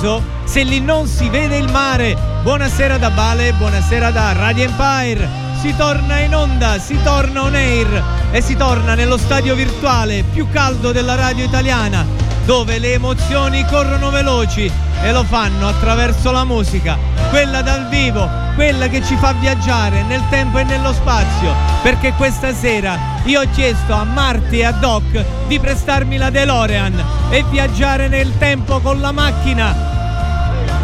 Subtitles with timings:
[0.00, 2.16] paradiso se lì non si vede il mare.
[2.42, 5.28] Buonasera da Bale, buonasera da Radio Empire.
[5.60, 10.48] Si torna in onda, si torna on air e si torna nello stadio virtuale più
[10.50, 12.04] caldo della radio italiana,
[12.46, 16.96] dove le emozioni corrono veloci e lo fanno attraverso la musica,
[17.28, 22.54] quella dal vivo, quella che ci fa viaggiare nel tempo e nello spazio, perché questa
[22.54, 28.08] sera io ho chiesto a Marti e a Doc di prestarmi la DeLorean e viaggiare
[28.08, 29.89] nel tempo con la macchina,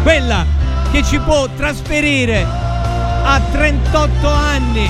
[0.07, 0.45] quella
[0.89, 4.89] che ci può trasferire a 38 anni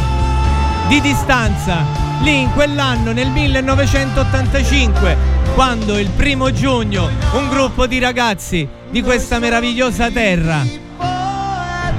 [0.90, 1.84] di distanza,
[2.22, 5.18] lì in quell'anno nel 1985,
[5.56, 10.64] quando il primo giugno un gruppo di ragazzi di questa meravigliosa terra,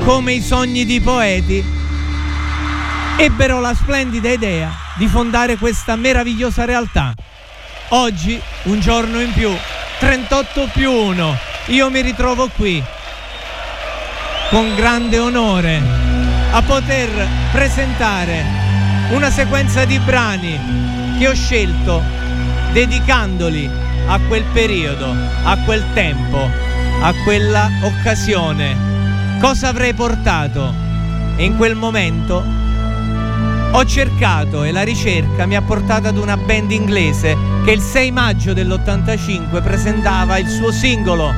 [0.05, 1.65] come i sogni di poeti,
[3.17, 7.15] ebbero la splendida idea di fondare questa meravigliosa realtà.
[7.89, 9.51] Oggi, un giorno in più,
[9.99, 12.81] 38 più 1, io mi ritrovo qui
[14.51, 15.79] con grande onore
[16.53, 17.11] a poter
[17.53, 18.43] presentare
[19.11, 20.59] una sequenza di brani
[21.19, 22.03] che ho scelto
[22.73, 23.69] dedicandoli
[24.07, 25.15] a quel periodo,
[25.45, 26.49] a quel tempo,
[27.01, 29.37] a quella occasione.
[29.39, 30.75] Cosa avrei portato?
[31.37, 32.43] E in quel momento
[33.71, 37.37] ho cercato e la ricerca mi ha portato ad una band inglese
[37.67, 41.31] che il 6 maggio dell'85 presentava il suo singolo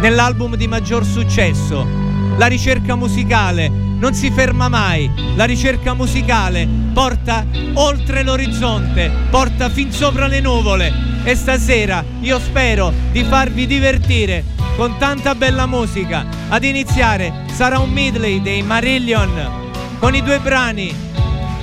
[0.00, 2.07] nell'album di maggior successo.
[2.38, 7.44] La ricerca musicale non si ferma mai, la ricerca musicale porta
[7.74, 10.92] oltre l'orizzonte, porta fin sopra le nuvole
[11.24, 14.44] e stasera io spero di farvi divertire
[14.76, 16.24] con tanta bella musica.
[16.48, 20.94] Ad iniziare sarà un medley dei Marillion con i due brani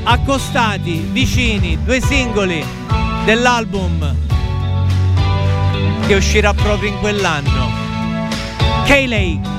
[0.03, 2.61] accostati, vicini, due singoli
[3.23, 4.13] dell'album
[6.05, 7.71] che uscirà proprio in quell'anno.
[8.83, 9.54] K-Lake.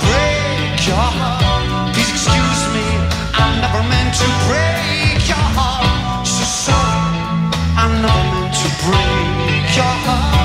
[0.00, 1.94] Break your heart?
[1.94, 2.86] Please excuse me,
[3.34, 4.97] I never meant to break
[8.82, 10.37] break your heart,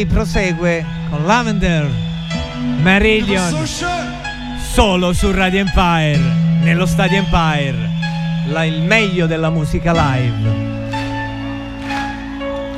[0.00, 1.86] Midley prosegue con Lavender
[2.82, 3.66] Marillion
[4.72, 6.18] solo su Radio Empire,
[6.62, 7.76] nello Stadio Empire,
[8.46, 10.68] la- il meglio della musica live.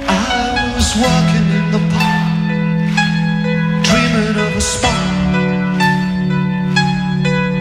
[0.09, 2.31] I was walking in the park,
[3.83, 4.95] dreaming of a spark.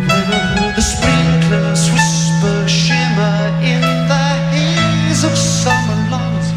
[0.07, 6.51] Then I heard the sprinklers whisper, shimmer in the haze of summer lawns.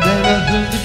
[0.00, 0.78] Then I heard the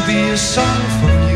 [0.00, 1.35] to be a song for you.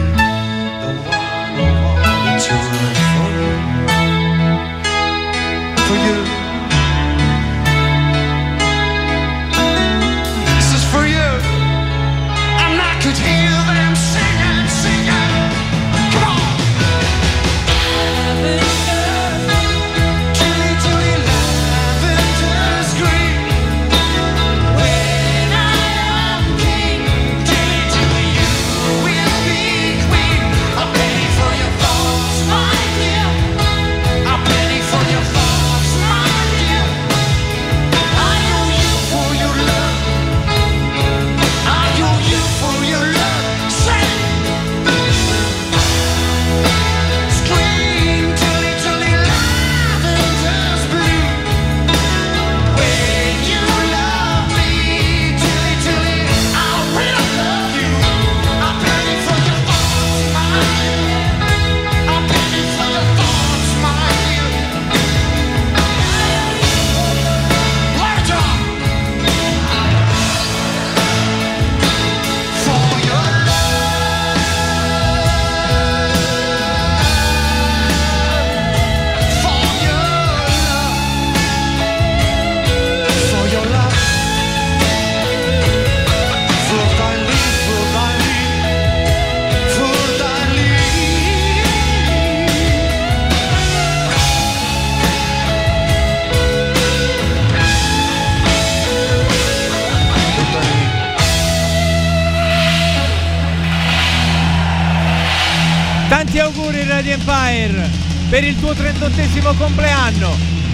[108.30, 110.30] Per il tuo 38 compleanno.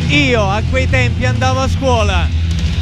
[0.09, 2.29] Io a quei tempi andavo a scuola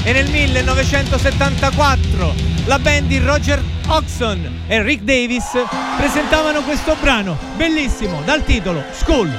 [0.02, 5.52] e nel 1974 la band di Roger Oxon e Rick Davis
[5.97, 9.31] presentavano questo brano bellissimo dal titolo School.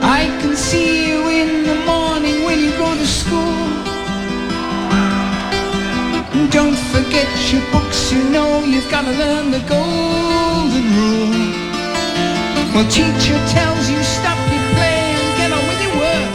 [0.00, 3.68] I can see you in the morning when you go to school.
[6.48, 11.61] Don't forget your books, you know you've got learn the golden rule.
[12.74, 16.32] Well, teacher tells you stop your play and get on with your work.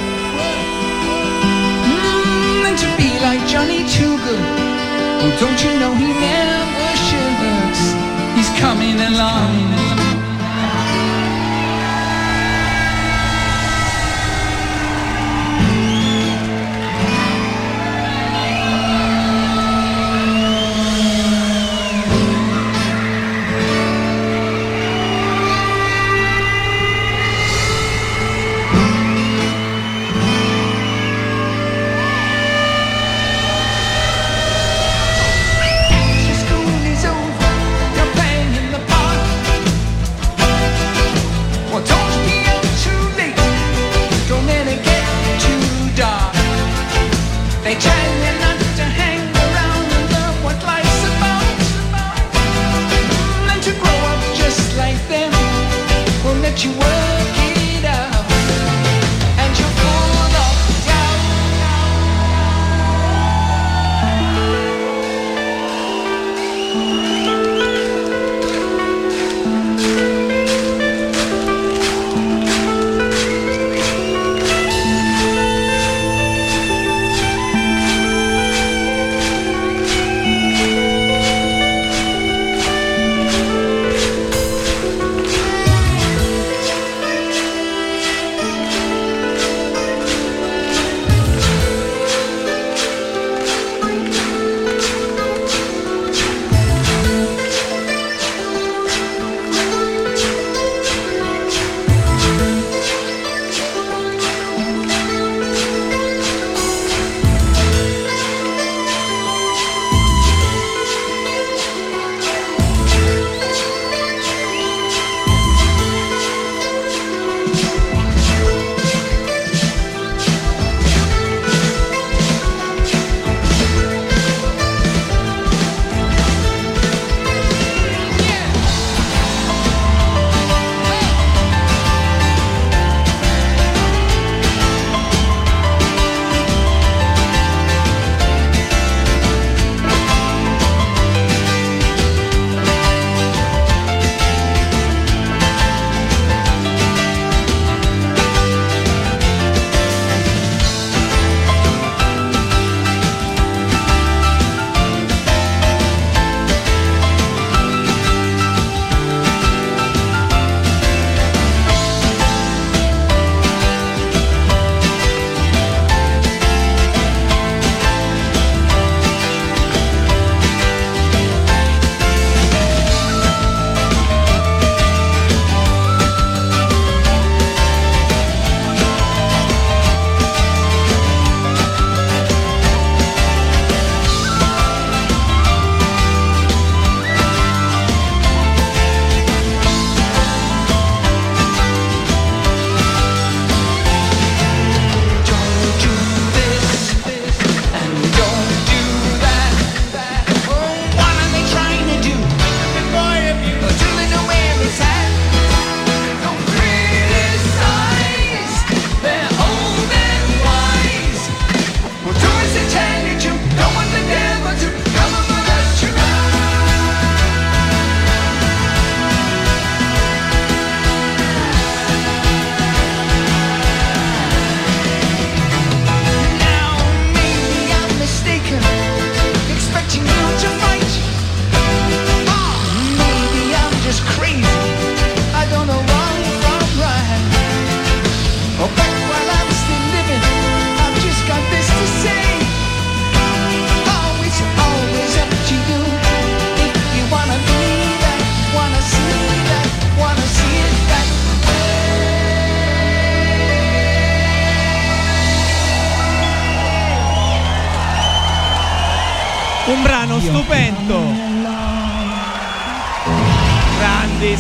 [1.90, 4.46] Mm, and to be like Johnny Too Good.
[5.18, 7.82] Well, don't you know he never shirks?
[8.38, 9.87] He's coming along.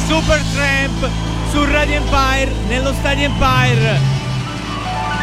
[0.07, 1.09] Super Tramp
[1.51, 3.99] su Radio Empire nello Stadio Empire.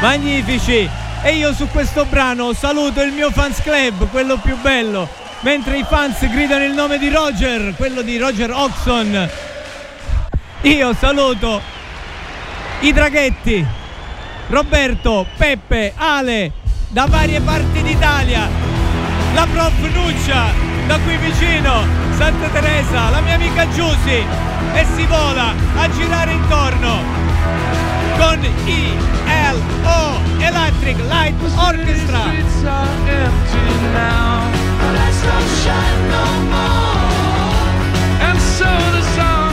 [0.03, 0.87] Magnifici.
[1.23, 5.09] E io su questo brano saluto il mio fans club quello più bello.
[5.41, 9.31] Mentre i fans gridano il nome di Roger quello di Roger Oxon.
[10.61, 11.63] Io saluto
[12.81, 13.65] i draghetti.
[14.49, 16.53] Roberto, Peppe, Ale
[16.89, 18.47] da varie parti d'Italia.
[19.33, 20.53] La prof Nuccia
[20.87, 22.04] da qui vicino.
[22.17, 24.25] Santa Teresa, la mia amica Giusy
[24.75, 27.03] e si vola a girare intorno
[28.17, 32.23] con ILO Electric Light Orchestra.
[38.21, 39.44] And so the song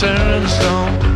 [0.00, 1.07] turnstone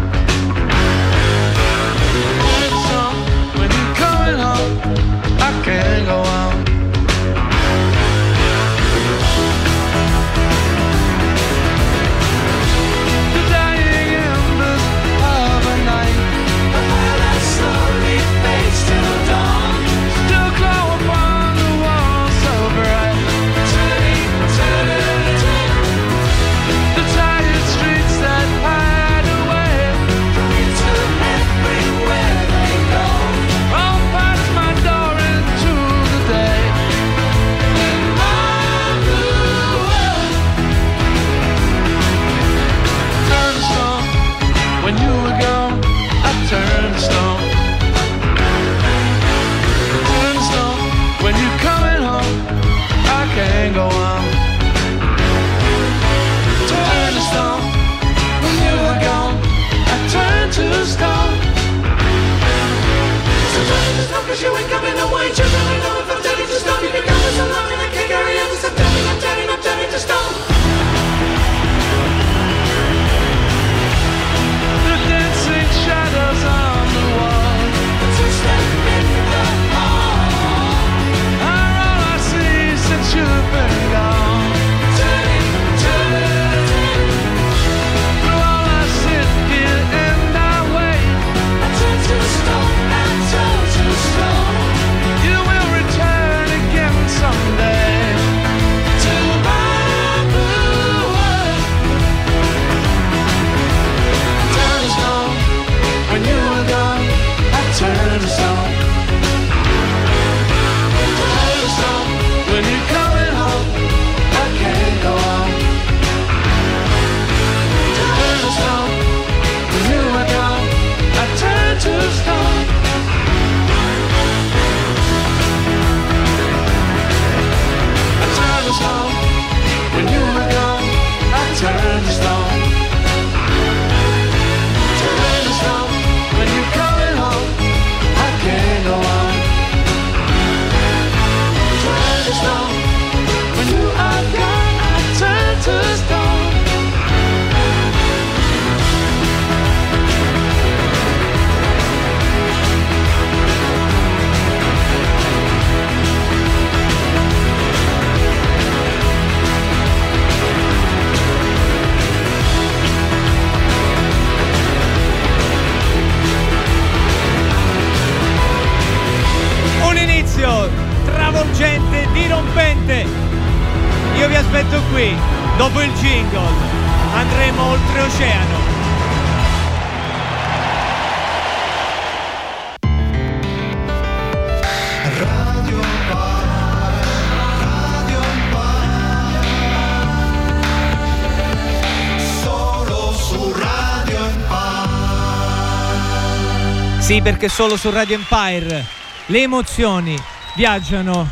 [197.22, 198.84] perché solo su Radio Empire
[199.26, 200.20] le emozioni
[200.56, 201.28] viaggiano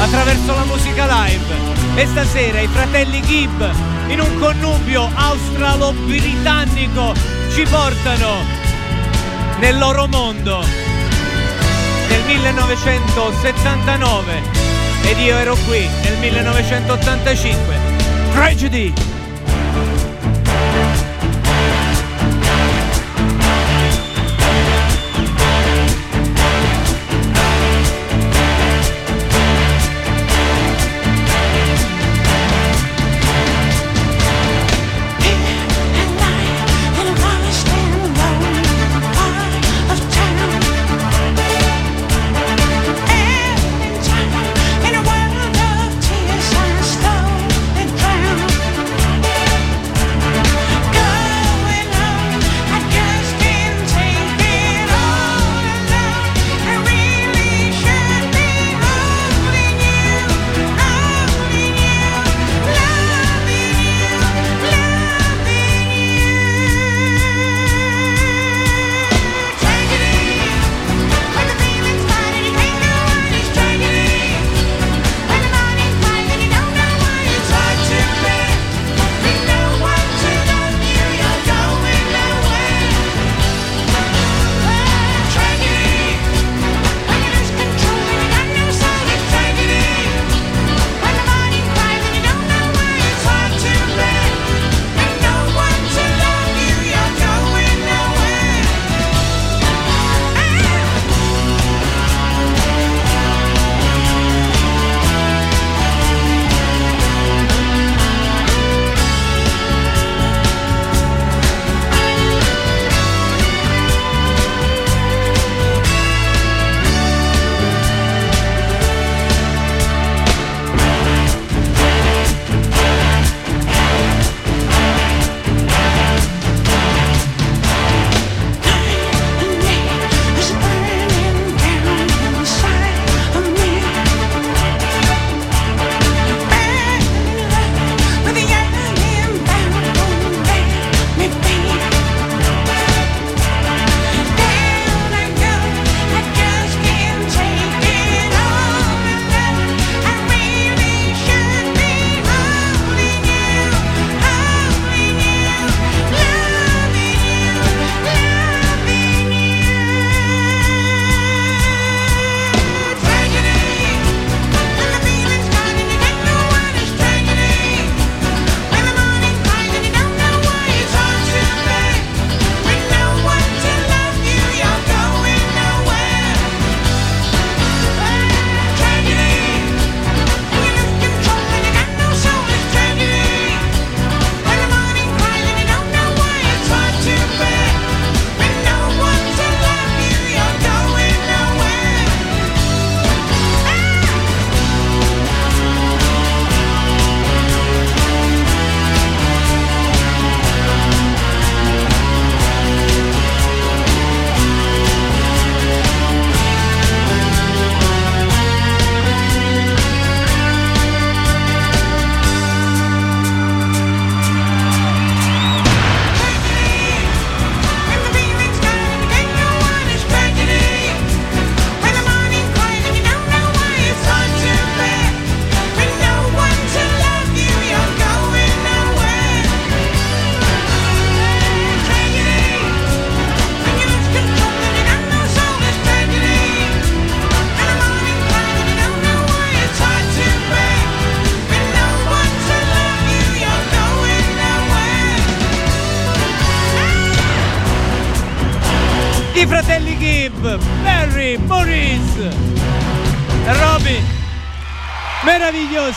[0.00, 1.76] attraverso la musica live.
[1.94, 3.62] E stasera i fratelli Gibb
[4.08, 7.14] in un connubio australo-britannico
[7.52, 8.44] ci portano
[9.58, 10.62] nel loro mondo
[12.08, 14.42] nel 1979
[15.02, 17.76] ed io ero qui nel 1985.
[18.32, 19.07] Tragedy!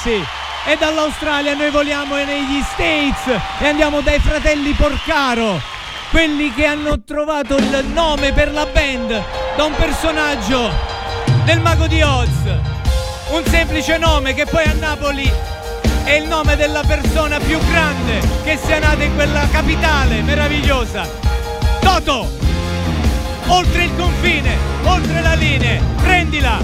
[0.02, 0.26] inglesi
[0.66, 5.60] e dall'Australia noi voliamo negli States e andiamo dai fratelli Porcaro,
[6.10, 9.24] quelli che hanno trovato il nome per la band
[9.56, 10.72] da un personaggio
[11.46, 12.30] del mago di Oz,
[13.30, 15.32] un semplice nome che poi a Napoli
[16.04, 21.08] è il nome della persona più grande che sia nata in quella capitale meravigliosa.
[21.80, 22.40] Toto!
[23.48, 26.60] Oltre il confine, oltre la linea, prendila!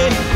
[0.00, 0.29] Yeah.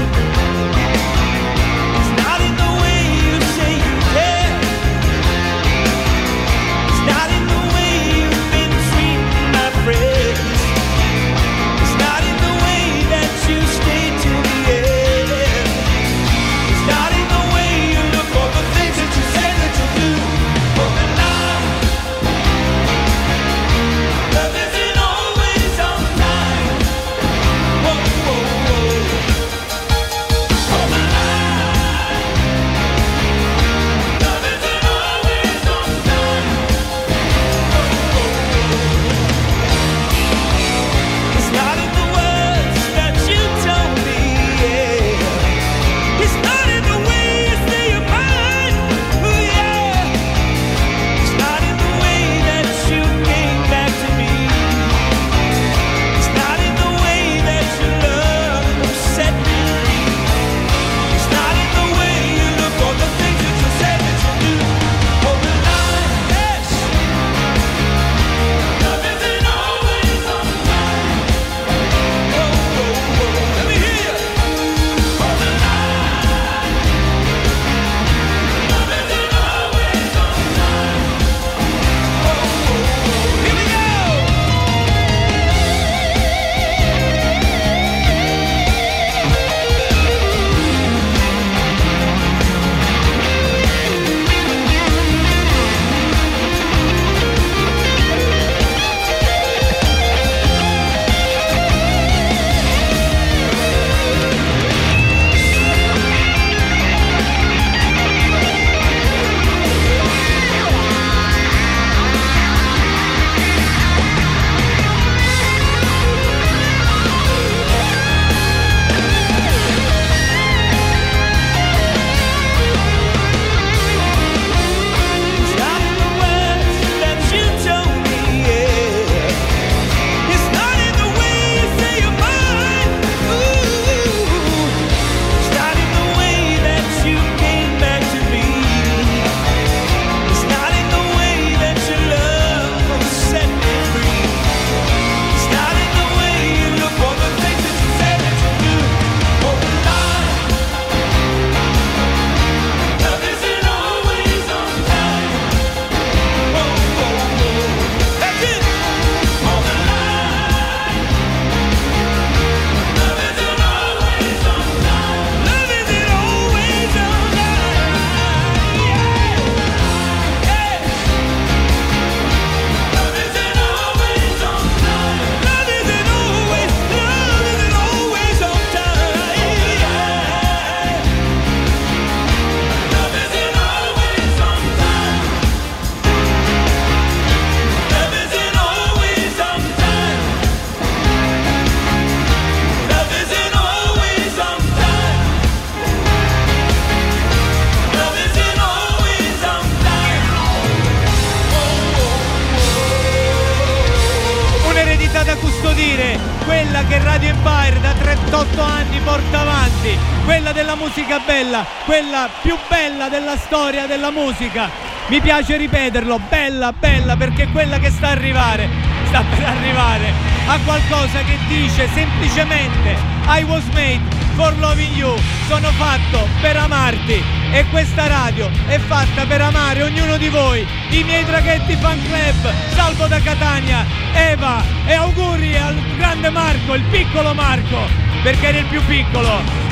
[213.05, 214.71] bella della storia della musica.
[215.09, 218.69] Mi piace ripeterlo, bella, bella, perché quella che sta arrivare,
[219.09, 220.13] sta per arrivare
[220.47, 224.01] a qualcosa che dice semplicemente I was made
[224.35, 225.15] for loving you,
[225.49, 231.03] sono fatto per amarti e questa radio è fatta per amare ognuno di voi, i
[231.03, 237.35] miei traghetti fan club, Salvo da Catania, Eva e auguri al grande Marco, il piccolo
[237.35, 237.87] Marco,
[238.23, 239.63] perché era il più piccolo.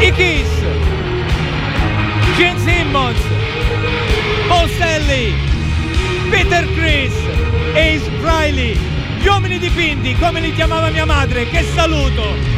[0.00, 0.82] I Kiss
[2.36, 3.18] Gene Simmons,
[4.48, 5.32] Paul Stanley,
[6.30, 7.12] Peter Chris,
[7.74, 8.76] Ace Riley,
[9.20, 12.54] gli uomini dipinti, come li chiamava mia madre, che saluto!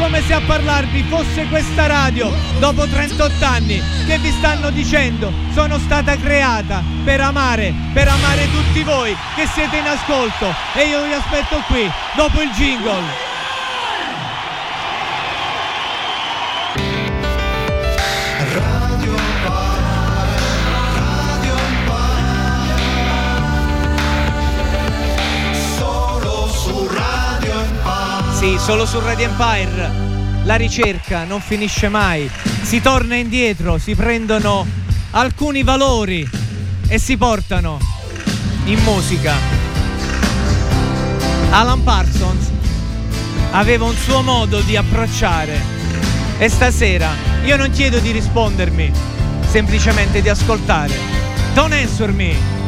[0.00, 5.78] Come se a parlarvi fosse questa radio dopo 38 anni che vi stanno dicendo sono
[5.78, 11.12] stata creata per amare, per amare tutti voi che siete in ascolto e io vi
[11.12, 13.29] aspetto qui dopo il jingle.
[28.40, 29.90] Sì, solo su Radio Empire
[30.44, 32.26] la ricerca non finisce mai.
[32.62, 34.66] Si torna indietro, si prendono
[35.10, 36.26] alcuni valori
[36.88, 37.78] e si portano
[38.64, 39.34] in musica.
[41.50, 42.50] Alan Parsons
[43.50, 45.60] aveva un suo modo di approcciare
[46.38, 47.10] e stasera
[47.44, 48.90] io non chiedo di rispondermi,
[49.50, 50.94] semplicemente di ascoltare.
[51.52, 52.59] Don't answer me.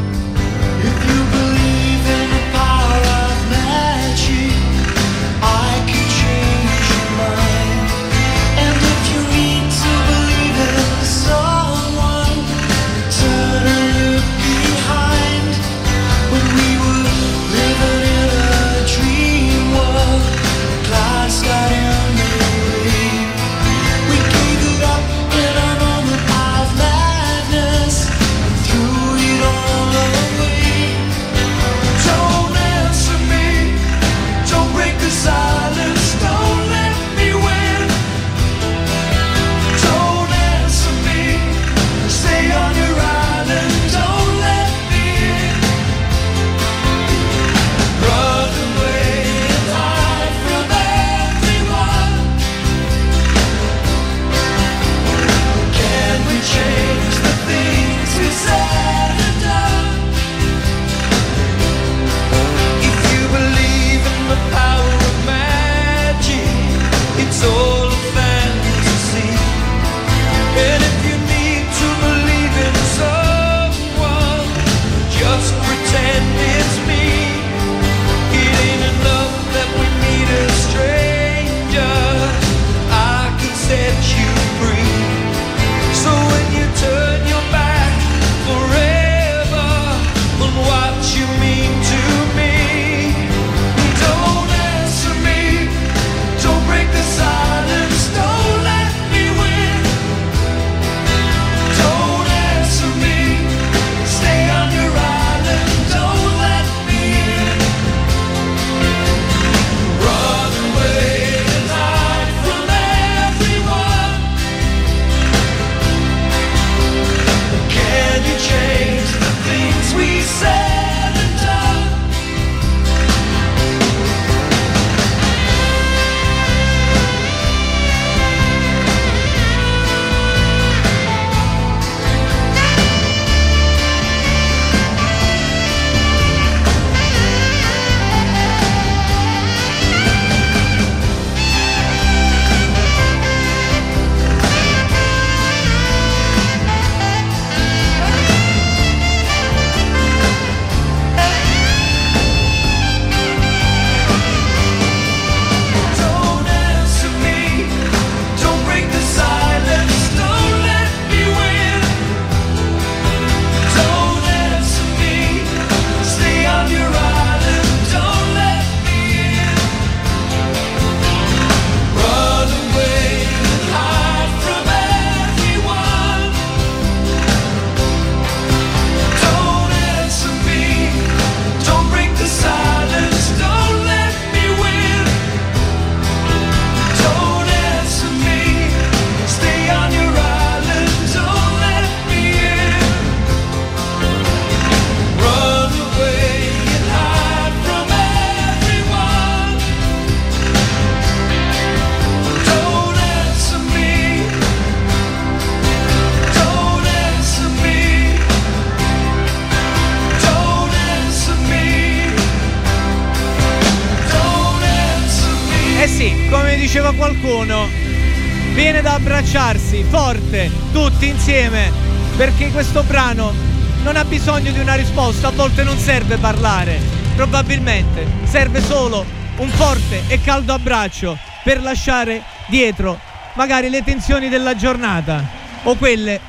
[222.23, 223.35] perché questo brano
[223.83, 226.81] non ha bisogno di una risposta, a volte non serve parlare,
[227.17, 229.05] probabilmente serve solo
[229.39, 232.97] un forte e caldo abbraccio per lasciare dietro
[233.33, 235.21] magari le tensioni della giornata
[235.65, 236.21] o quelle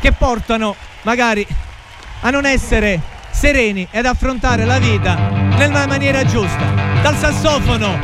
[0.00, 1.44] che portano magari
[2.20, 5.16] a non essere sereni ed affrontare la vita
[5.56, 6.64] nella maniera giusta.
[7.02, 7.98] Dal sassofono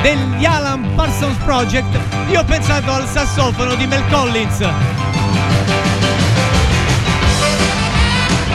[0.00, 1.98] degli Alan Parsons Project,
[2.30, 5.09] io ho pensato al sassofono di Mel Collins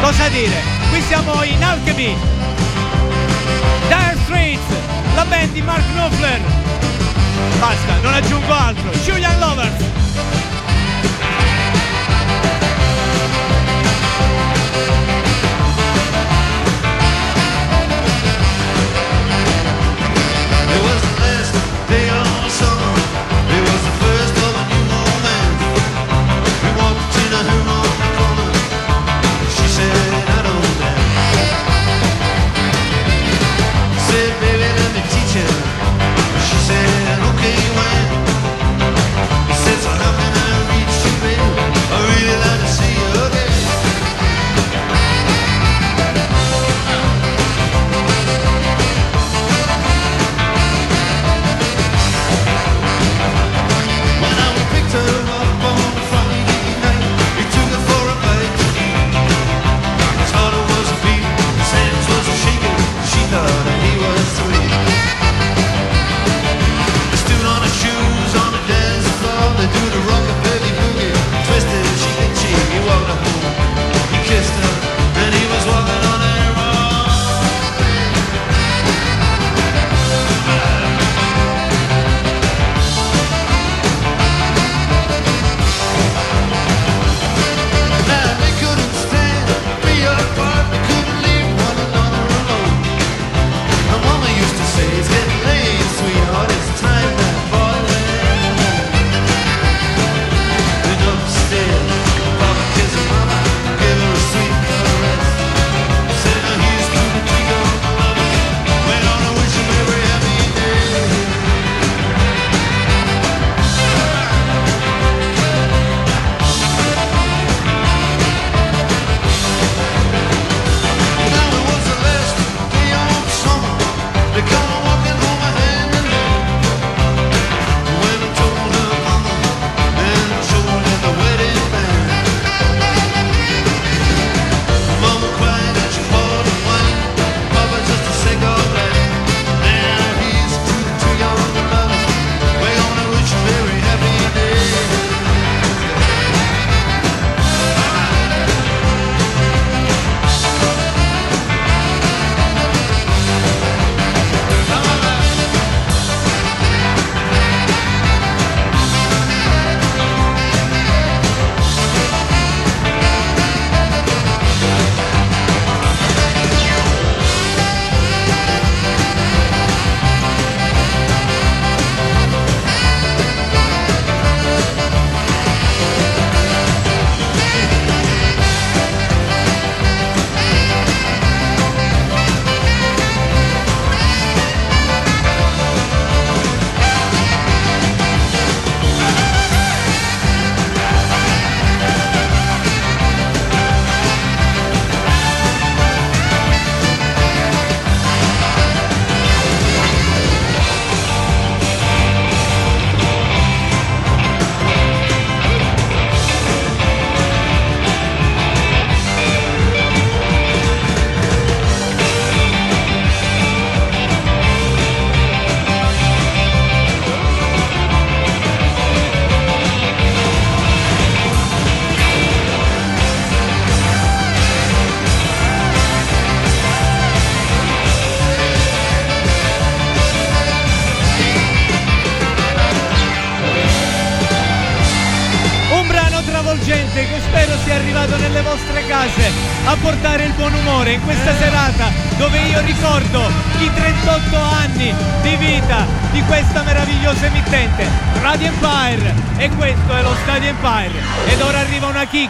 [0.02, 0.62] cosa dire.
[0.90, 2.16] Qui siamo in Alchemy,
[3.88, 4.62] Dire Streets,
[5.16, 6.40] la band di Mark Knopfler.
[7.60, 8.90] Basta, non aggiungo altro.
[9.04, 10.05] Julian Lovers.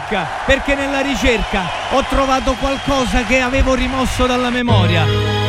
[0.06, 5.04] ricerca, perché nella ricerca ho trovato qualcosa che avevo rimosso dalla memoria.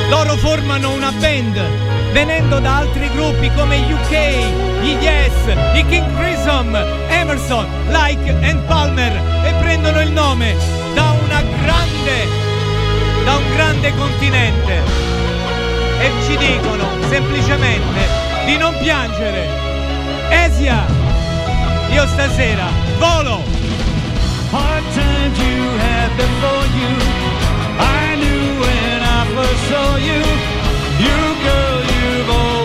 [0.10, 5.34] Loro formano una band venendo da altri gruppi come UK, gli Yes,
[5.76, 6.76] i King Crimson,
[7.10, 10.56] Emerson, Like and Palmer e prendono il nome
[10.94, 12.46] da una grande
[13.24, 14.82] da un grande continente
[16.00, 18.08] e ci dicono semplicemente
[18.46, 19.48] di non piangere.
[20.30, 20.86] Asia,
[21.92, 23.57] io stasera volo!
[24.58, 26.94] hard times you had before you.
[28.00, 30.22] I knew when I first saw you,
[31.06, 32.57] you girl, you've always.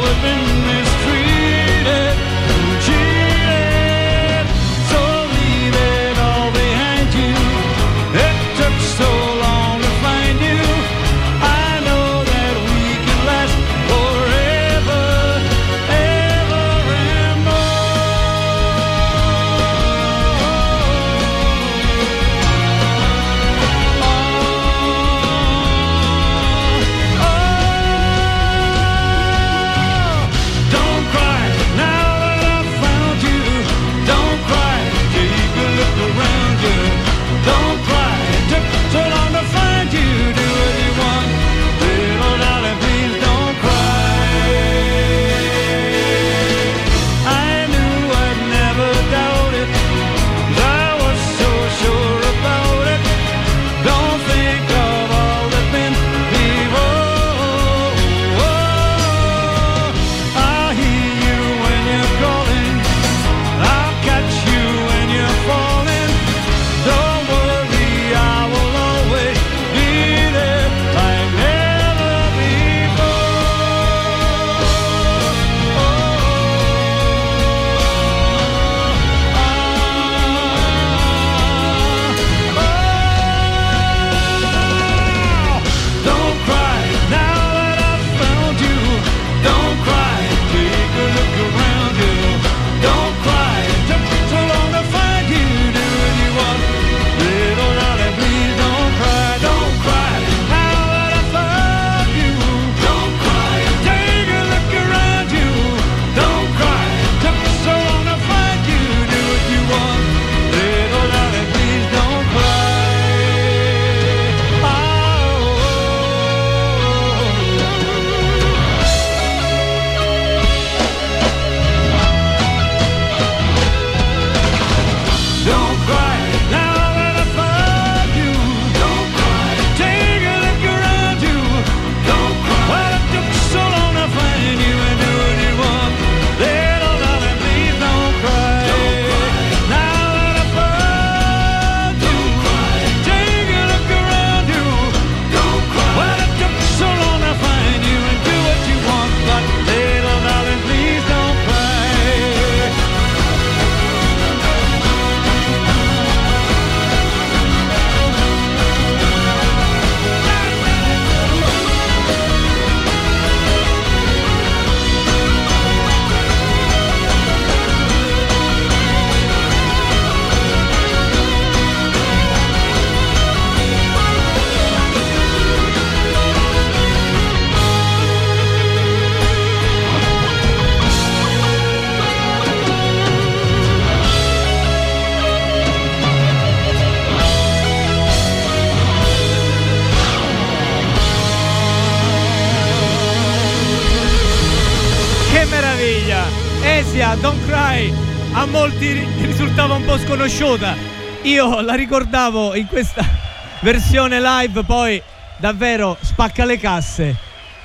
[197.17, 197.93] Don't Cry,
[198.33, 200.75] a molti ri- risultava un po' sconosciuta.
[201.23, 203.05] Io la ricordavo in questa
[203.61, 205.01] versione live, poi
[205.37, 207.17] davvero spacca le casse.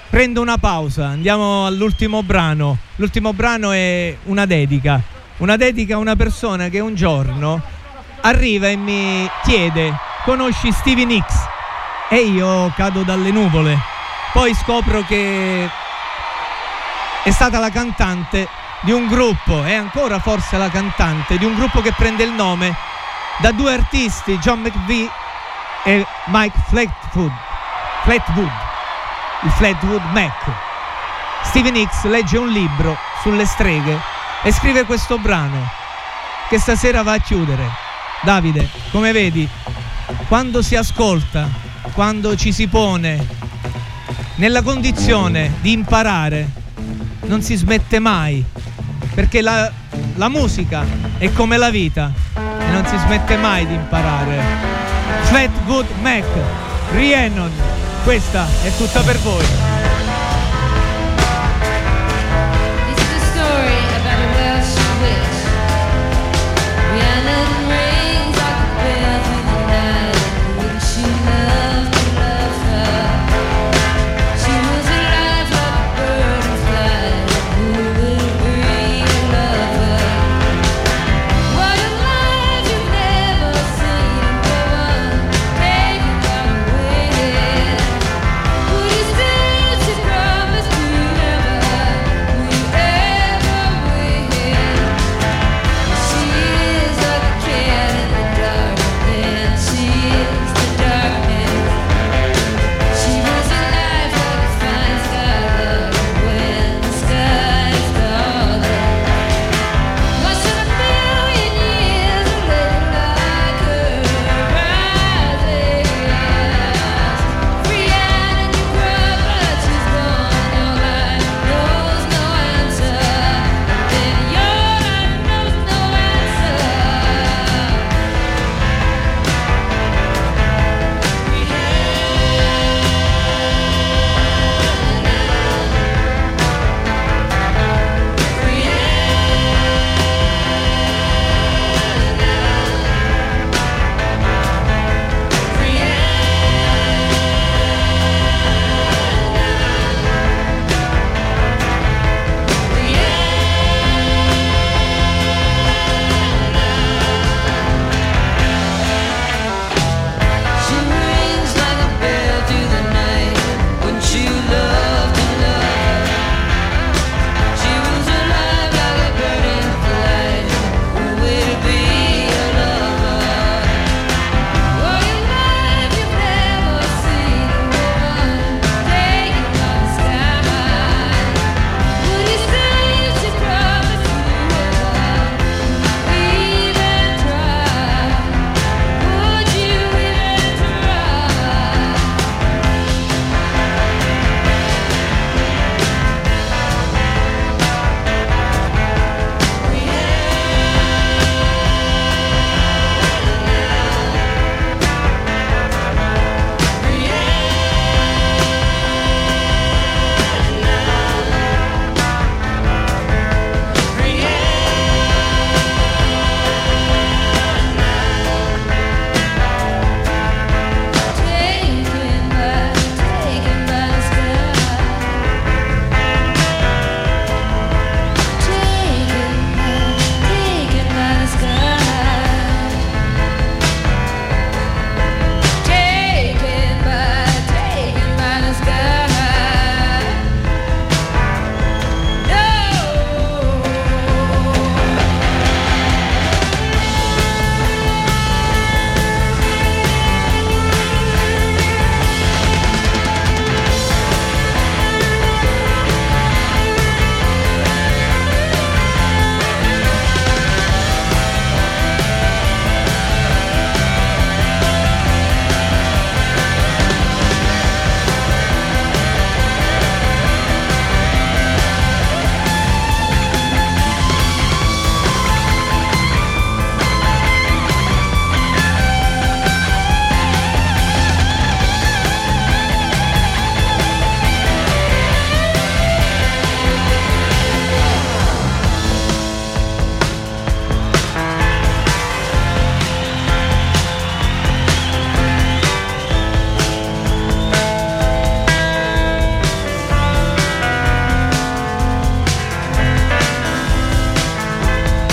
[0.09, 2.77] Prendo una pausa, andiamo all'ultimo brano.
[2.95, 5.01] L'ultimo brano è una dedica.
[5.37, 7.61] Una dedica a una persona che un giorno
[8.21, 9.93] arriva e mi chiede:
[10.25, 11.35] Conosci Stevie Nicks?
[12.09, 13.77] E io cado dalle nuvole.
[14.33, 15.69] Poi scopro che
[17.23, 18.47] è stata la cantante
[18.81, 22.75] di un gruppo, è ancora forse la cantante di un gruppo che prende il nome
[23.39, 25.09] da due artisti, John McVie
[25.83, 27.31] e Mike Flatwood.
[28.03, 28.51] Flatwood,
[29.43, 30.51] il Flatwood Mac.
[31.43, 33.99] Stevie Nicks legge un libro sulle streghe
[34.43, 35.69] e scrive questo brano
[36.49, 37.69] che stasera va a chiudere.
[38.21, 39.47] Davide, come vedi,
[40.27, 41.47] quando si ascolta,
[41.93, 43.25] quando ci si pone
[44.35, 46.56] nella condizione di imparare,
[47.27, 48.43] non si smette mai,
[49.13, 49.71] perché la,
[50.15, 50.83] la musica
[51.17, 54.41] è come la vita e non si smette mai di imparare.
[55.23, 56.25] Flatwood Mac,
[56.93, 57.51] Rhiannon,
[58.03, 59.76] questa è tutta per voi.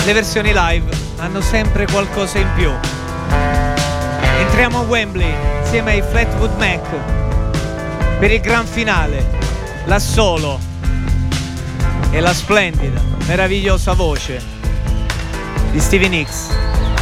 [0.05, 0.85] Le versioni live
[1.17, 2.71] hanno sempre qualcosa in più.
[4.39, 6.87] Entriamo a Wembley insieme ai Flatwood Mac
[8.19, 9.25] per il gran finale,
[9.85, 10.59] l'assolo
[12.11, 14.39] e la splendida, meravigliosa voce
[15.71, 16.49] di Stevie Nicks.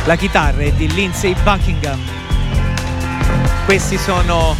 [0.05, 1.99] La chitarra è di Lindsay Buckingham.
[3.65, 4.55] Questi sono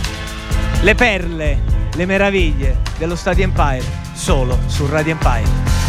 [0.81, 1.61] le perle,
[1.93, 5.82] le meraviglie dello Stadio Empire, solo su Radio Empire.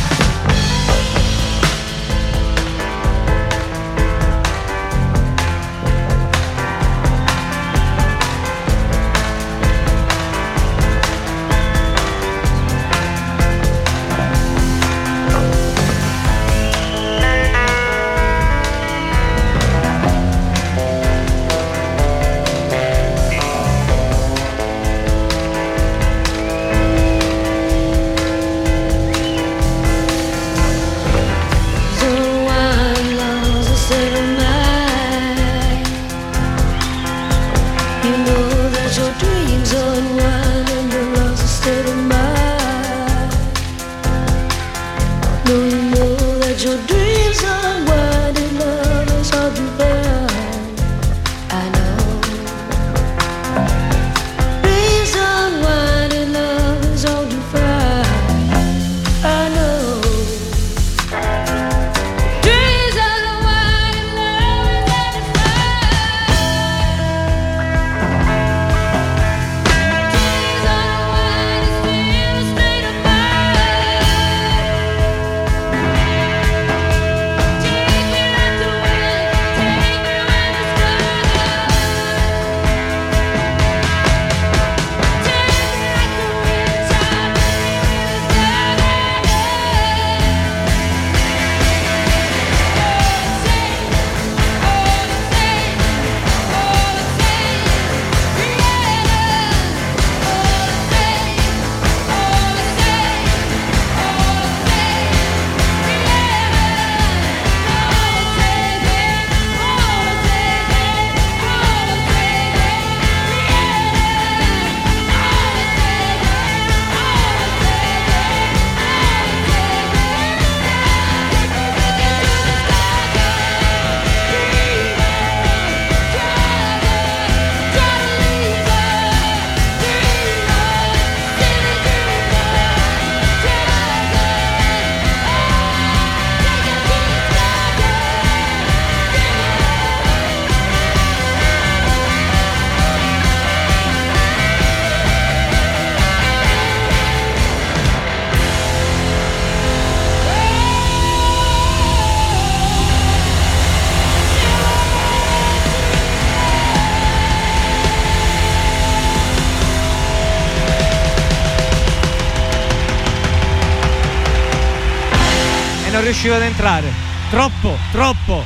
[166.04, 166.92] Non riuscivo ad entrare.
[167.30, 168.44] Troppo, troppo.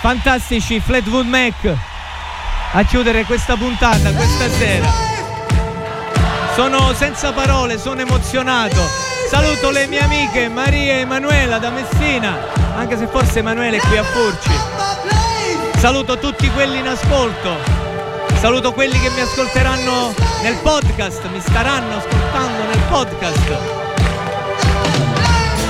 [0.00, 1.72] Fantastici Flatwood Mac
[2.72, 4.88] a chiudere questa puntata, questa sera.
[6.54, 8.80] Sono senza parole, sono emozionato.
[9.28, 12.38] Saluto le mie amiche Maria e Emanuela da Messina,
[12.76, 14.58] anche se forse Emanuele è qui a Furci.
[15.76, 17.58] Saluto tutti quelli in ascolto.
[18.40, 23.83] Saluto quelli che mi ascolteranno nel podcast, mi staranno ascoltando nel podcast.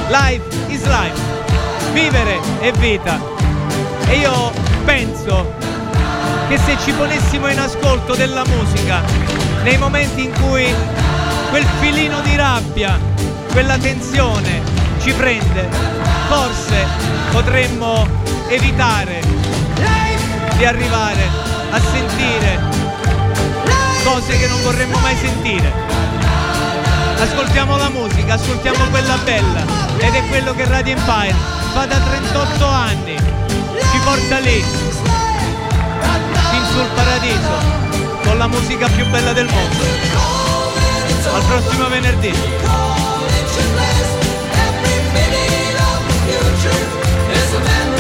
[0.09, 1.21] Life is life.
[1.93, 3.19] Vivere è vita.
[4.07, 4.53] E io
[4.85, 5.55] penso
[6.49, 9.01] che se ci ponessimo in ascolto della musica
[9.63, 10.67] nei momenti in cui
[11.51, 12.99] quel filino di rabbia,
[13.53, 14.61] quella tensione
[15.01, 15.69] ci prende,
[16.29, 16.87] forse
[17.31, 18.07] potremmo
[18.49, 19.23] evitare
[20.57, 21.29] di arrivare
[21.71, 22.61] a sentire
[24.05, 25.73] cose che non vorremmo mai sentire.
[27.19, 29.65] Ascoltiamo la musica, ascoltiamo quella bella
[29.99, 31.35] ed è quello che Radio Empire
[31.73, 33.17] fa da 38 anni.
[33.17, 34.63] Ci porta lì,
[36.51, 39.85] fin sul paradiso, con la musica più bella del mondo.
[41.35, 42.33] Al prossimo venerdì.
[47.35, 47.94] Is a memory.